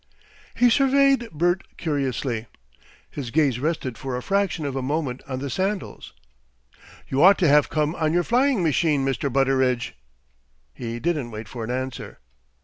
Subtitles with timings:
[0.55, 2.47] He surveyed Bert curiously.
[3.11, 6.13] His gaze rested for a fraction of a moment on the sandals.
[7.07, 9.31] "You ought to have come on your flying machine, Mr.
[9.31, 9.93] Butteridge."
[10.73, 12.17] He didn't wait for an answer.